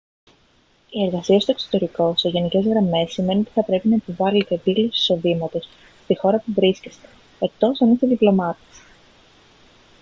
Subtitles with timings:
[0.89, 5.67] η εργασία στο εξωτερικό σε γενικές γραμμές σημαίνει ότι θα πρέπει να υποβάλετε δήλωση εισοδήματος
[6.03, 7.07] στη χώρα που βρίσκεστε
[7.39, 8.81] εκτός εάν είστε διπλωμάτης